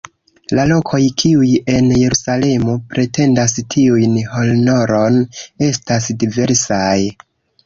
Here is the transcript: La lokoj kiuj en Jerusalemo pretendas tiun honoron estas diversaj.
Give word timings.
La 0.59 0.63
lokoj 0.69 0.99
kiuj 1.23 1.49
en 1.73 1.91
Jerusalemo 1.97 2.77
pretendas 2.95 3.53
tiun 3.75 4.17
honoron 4.33 5.21
estas 5.69 6.11
diversaj. 6.27 6.93